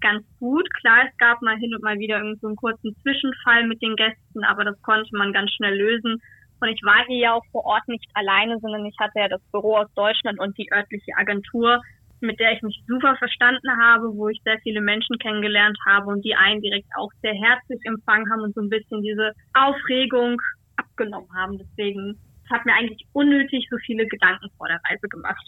ganz 0.00 0.24
gut. 0.38 0.68
Klar, 0.74 1.06
es 1.08 1.16
gab 1.18 1.42
mal 1.42 1.56
hin 1.56 1.74
und 1.74 1.82
mal 1.82 1.98
wieder 1.98 2.18
irgend 2.18 2.40
so 2.40 2.48
einen 2.48 2.56
kurzen 2.56 2.94
Zwischenfall 3.02 3.66
mit 3.66 3.82
den 3.82 3.96
Gästen, 3.96 4.44
aber 4.44 4.64
das 4.64 4.80
konnte 4.82 5.08
man 5.12 5.32
ganz 5.32 5.50
schnell 5.52 5.76
lösen. 5.76 6.20
Und 6.60 6.68
ich 6.68 6.80
war 6.82 7.04
hier 7.06 7.18
ja 7.18 7.32
auch 7.34 7.44
vor 7.52 7.64
Ort 7.64 7.86
nicht 7.88 8.04
alleine, 8.14 8.58
sondern 8.60 8.84
ich 8.84 8.96
hatte 8.98 9.20
ja 9.20 9.28
das 9.28 9.42
Büro 9.52 9.76
aus 9.76 9.92
Deutschland 9.94 10.40
und 10.40 10.56
die 10.58 10.70
örtliche 10.72 11.12
Agentur, 11.16 11.80
mit 12.20 12.40
der 12.40 12.52
ich 12.52 12.62
mich 12.62 12.82
super 12.88 13.14
verstanden 13.16 13.70
habe, 13.80 14.12
wo 14.14 14.28
ich 14.28 14.40
sehr 14.42 14.58
viele 14.64 14.80
Menschen 14.80 15.18
kennengelernt 15.18 15.78
habe 15.86 16.06
und 16.10 16.24
die 16.24 16.34
einen 16.34 16.60
direkt 16.60 16.88
auch 16.96 17.10
sehr 17.22 17.34
herzlich 17.34 17.80
empfangen 17.84 18.28
haben 18.30 18.42
und 18.42 18.54
so 18.54 18.60
ein 18.60 18.70
bisschen 18.70 19.02
diese 19.02 19.32
Aufregung 19.54 20.40
abgenommen 20.76 21.28
haben. 21.32 21.58
Deswegen 21.58 22.18
es 22.48 22.56
hat 22.56 22.64
mir 22.64 22.72
eigentlich 22.72 23.06
unnötig 23.12 23.66
so 23.70 23.76
viele 23.84 24.06
Gedanken 24.06 24.48
vor 24.56 24.68
der 24.68 24.80
Reise 24.88 25.06
gemacht. 25.08 25.44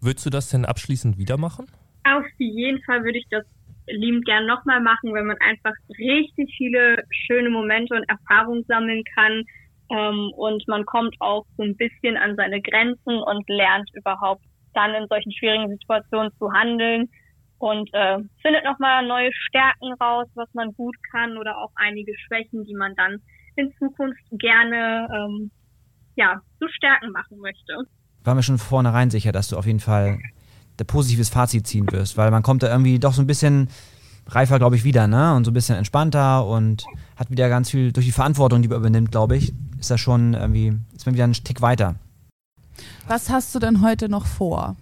Würdest 0.00 0.26
du 0.26 0.30
das 0.30 0.50
denn 0.50 0.64
abschließend 0.64 1.16
wieder 1.16 1.36
machen? 1.36 1.66
Auf 2.04 2.24
jeden 2.38 2.82
Fall 2.82 3.04
würde 3.04 3.18
ich 3.18 3.26
das 3.30 3.44
liebend 3.90 4.24
gern 4.24 4.46
nochmal 4.46 4.80
machen, 4.80 5.14
wenn 5.14 5.26
man 5.26 5.38
einfach 5.40 5.74
richtig 5.98 6.54
viele 6.56 7.02
schöne 7.10 7.50
Momente 7.50 7.94
und 7.94 8.08
Erfahrungen 8.08 8.64
sammeln 8.64 9.02
kann. 9.14 9.44
Ähm, 9.90 10.32
und 10.36 10.66
man 10.68 10.84
kommt 10.84 11.14
auch 11.20 11.44
so 11.56 11.62
ein 11.62 11.76
bisschen 11.76 12.16
an 12.16 12.36
seine 12.36 12.60
Grenzen 12.60 13.22
und 13.22 13.48
lernt 13.48 13.88
überhaupt 13.94 14.42
dann 14.74 14.94
in 14.94 15.08
solchen 15.08 15.32
schwierigen 15.32 15.68
Situationen 15.68 16.30
zu 16.38 16.52
handeln 16.52 17.08
und 17.58 17.92
äh, 17.92 18.18
findet 18.42 18.64
nochmal 18.64 19.06
neue 19.06 19.30
Stärken 19.32 19.92
raus, 20.00 20.26
was 20.34 20.48
man 20.54 20.72
gut 20.74 20.96
kann 21.10 21.36
oder 21.36 21.56
auch 21.58 21.72
einige 21.74 22.12
Schwächen, 22.18 22.64
die 22.64 22.74
man 22.74 22.94
dann 22.96 23.18
in 23.56 23.72
Zukunft 23.78 24.22
gerne 24.32 25.08
ähm, 25.12 25.50
ja, 26.14 26.40
zu 26.58 26.68
Stärken 26.68 27.10
machen 27.10 27.38
möchte. 27.38 27.74
War 28.24 28.34
mir 28.34 28.42
schon 28.42 28.58
vornherein 28.58 29.10
sicher, 29.10 29.32
dass 29.32 29.48
du 29.48 29.56
auf 29.56 29.66
jeden 29.66 29.80
Fall 29.80 30.18
ein 30.80 30.86
positives 30.86 31.28
Fazit 31.28 31.66
ziehen 31.66 31.90
wirst, 31.90 32.16
weil 32.16 32.30
man 32.30 32.42
kommt 32.42 32.62
da 32.62 32.68
irgendwie 32.68 32.98
doch 32.98 33.12
so 33.12 33.22
ein 33.22 33.26
bisschen 33.26 33.68
reifer, 34.28 34.58
glaube 34.58 34.76
ich, 34.76 34.84
wieder, 34.84 35.06
ne? 35.06 35.34
Und 35.34 35.44
so 35.44 35.50
ein 35.50 35.54
bisschen 35.54 35.76
entspannter 35.76 36.46
und 36.46 36.84
hat 37.16 37.30
wieder 37.30 37.48
ganz 37.48 37.70
viel 37.70 37.92
durch 37.92 38.06
die 38.06 38.12
Verantwortung, 38.12 38.62
die 38.62 38.68
man 38.68 38.78
übernimmt, 38.78 39.10
glaube 39.10 39.36
ich, 39.36 39.52
ist 39.78 39.90
das 39.90 40.00
schon 40.00 40.34
irgendwie, 40.34 40.74
ist 40.94 41.06
man 41.06 41.14
wieder 41.14 41.24
einen 41.24 41.32
Tick 41.32 41.62
weiter. 41.62 41.96
Was 43.06 43.30
hast 43.30 43.54
du 43.54 43.58
denn 43.58 43.82
heute 43.82 44.08
noch 44.08 44.26
vor? 44.26 44.76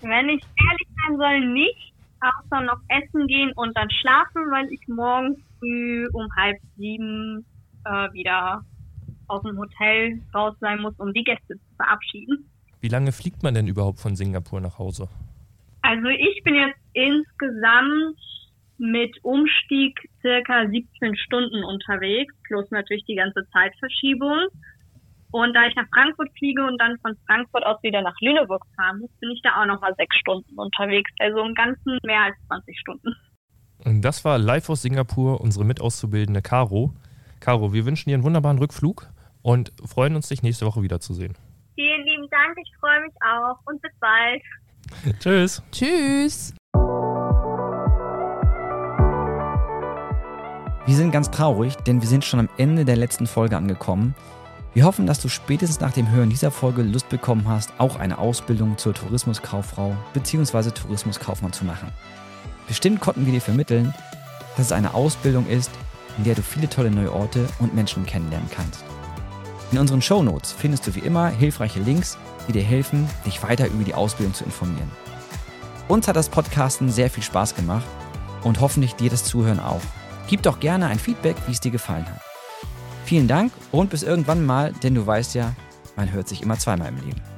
Wenn 0.00 0.28
ich 0.28 0.42
ehrlich 0.42 0.88
sein 1.06 1.16
soll, 1.16 1.52
nicht. 1.52 1.92
Außer 2.18 2.62
noch 2.62 2.80
essen 2.88 3.26
gehen 3.26 3.52
und 3.56 3.76
dann 3.76 3.90
schlafen, 3.90 4.50
weil 4.50 4.66
ich 4.72 4.80
morgen 4.88 5.36
früh 5.58 6.08
um 6.12 6.26
halb 6.34 6.56
sieben 6.76 7.44
äh, 7.84 8.12
wieder 8.12 8.64
aus 9.28 9.42
dem 9.42 9.58
Hotel 9.58 10.20
raus 10.34 10.54
sein 10.60 10.80
muss, 10.80 10.94
um 10.98 11.12
die 11.12 11.24
Gäste 11.24 11.54
zu 11.54 11.76
verabschieden. 11.76 12.48
Wie 12.80 12.88
lange 12.88 13.12
fliegt 13.12 13.42
man 13.42 13.54
denn 13.54 13.66
überhaupt 13.66 14.00
von 14.00 14.16
Singapur 14.16 14.60
nach 14.60 14.78
Hause? 14.78 15.08
Also 15.82 16.08
ich 16.08 16.42
bin 16.44 16.54
jetzt 16.54 16.78
insgesamt 16.92 18.18
mit 18.78 19.16
Umstieg 19.24 19.98
circa 20.20 20.68
17 20.68 21.16
Stunden 21.16 21.64
unterwegs, 21.64 22.34
plus 22.46 22.70
natürlich 22.70 23.04
die 23.04 23.14
ganze 23.14 23.46
Zeitverschiebung. 23.52 24.48
Und 25.30 25.54
da 25.54 25.66
ich 25.66 25.74
nach 25.74 25.88
Frankfurt 25.92 26.30
fliege 26.38 26.64
und 26.64 26.78
dann 26.80 26.98
von 26.98 27.16
Frankfurt 27.26 27.64
aus 27.66 27.82
wieder 27.82 28.02
nach 28.02 28.14
Lüneburg 28.20 28.64
fahren 28.76 29.00
muss, 29.00 29.10
bin 29.20 29.30
ich 29.30 29.42
da 29.42 29.60
auch 29.60 29.66
nochmal 29.66 29.94
sechs 29.96 30.16
Stunden 30.16 30.58
unterwegs. 30.58 31.10
Also 31.18 31.40
im 31.44 31.54
Ganzen 31.54 31.98
mehr 32.04 32.22
als 32.22 32.36
20 32.46 32.78
Stunden. 32.78 33.14
Und 33.84 34.02
das 34.02 34.24
war 34.24 34.38
live 34.38 34.68
aus 34.70 34.82
Singapur 34.82 35.40
unsere 35.40 35.64
Mitauszubildende 35.64 36.42
Caro. 36.42 36.94
Caro, 37.40 37.72
wir 37.72 37.84
wünschen 37.84 38.08
dir 38.08 38.14
einen 38.14 38.24
wunderbaren 38.24 38.58
Rückflug 38.58 39.08
und 39.42 39.72
freuen 39.84 40.16
uns, 40.16 40.28
dich 40.28 40.42
nächste 40.42 40.66
Woche 40.66 40.82
wiederzusehen. 40.82 41.34
Vielen 41.74 42.04
lieben 42.04 42.15
Dank, 42.30 42.56
ich 42.60 42.72
freue 42.80 43.00
mich 43.02 43.14
auch 43.22 43.58
und 43.66 43.80
bis 43.82 43.92
bald. 44.00 44.42
Tschüss. 45.20 45.62
Tschüss. 45.72 46.54
Wir 50.86 50.94
sind 50.94 51.10
ganz 51.10 51.30
traurig, 51.32 51.76
denn 51.78 52.00
wir 52.00 52.08
sind 52.08 52.24
schon 52.24 52.38
am 52.38 52.48
Ende 52.58 52.84
der 52.84 52.96
letzten 52.96 53.26
Folge 53.26 53.56
angekommen. 53.56 54.14
Wir 54.72 54.84
hoffen, 54.84 55.06
dass 55.06 55.20
du 55.20 55.28
spätestens 55.28 55.80
nach 55.80 55.92
dem 55.92 56.10
Hören 56.10 56.30
dieser 56.30 56.50
Folge 56.50 56.82
Lust 56.82 57.08
bekommen 57.08 57.48
hast, 57.48 57.72
auch 57.78 57.98
eine 57.98 58.18
Ausbildung 58.18 58.78
zur 58.78 58.94
Tourismuskauffrau 58.94 59.96
bzw. 60.12 60.70
Tourismuskaufmann 60.70 61.52
zu 61.52 61.64
machen. 61.64 61.88
Bestimmt 62.68 63.00
konnten 63.00 63.26
wir 63.26 63.32
dir 63.32 63.40
vermitteln, 63.40 63.94
dass 64.56 64.66
es 64.66 64.72
eine 64.72 64.94
Ausbildung 64.94 65.46
ist, 65.48 65.70
in 66.18 66.24
der 66.24 66.34
du 66.34 66.42
viele 66.42 66.68
tolle 66.68 66.90
neue 66.90 67.12
Orte 67.12 67.48
und 67.58 67.74
Menschen 67.74 68.06
kennenlernen 68.06 68.50
kannst. 68.54 68.84
In 69.72 69.78
unseren 69.78 70.00
Shownotes 70.00 70.52
findest 70.52 70.86
du 70.86 70.94
wie 70.94 71.00
immer 71.00 71.28
hilfreiche 71.28 71.80
Links, 71.80 72.16
die 72.46 72.52
dir 72.52 72.62
helfen, 72.62 73.08
dich 73.24 73.42
weiter 73.42 73.66
über 73.66 73.84
die 73.84 73.94
Ausbildung 73.94 74.34
zu 74.34 74.44
informieren. 74.44 74.90
Uns 75.88 76.06
hat 76.06 76.16
das 76.16 76.28
Podcasten 76.28 76.90
sehr 76.90 77.10
viel 77.10 77.22
Spaß 77.22 77.54
gemacht 77.54 77.86
und 78.42 78.60
hoffentlich 78.60 78.94
dir 78.94 79.10
das 79.10 79.24
Zuhören 79.24 79.60
auch. 79.60 79.80
Gib 80.28 80.42
doch 80.42 80.60
gerne 80.60 80.86
ein 80.86 80.98
Feedback, 80.98 81.36
wie 81.46 81.52
es 81.52 81.60
dir 81.60 81.70
gefallen 81.70 82.06
hat. 82.06 82.20
Vielen 83.04 83.28
Dank 83.28 83.52
und 83.72 83.90
bis 83.90 84.02
irgendwann 84.02 84.44
mal, 84.44 84.72
denn 84.82 84.94
du 84.94 85.06
weißt 85.06 85.34
ja, 85.34 85.52
man 85.96 86.12
hört 86.12 86.28
sich 86.28 86.42
immer 86.42 86.58
zweimal 86.58 86.88
im 86.88 86.96
Leben. 86.96 87.35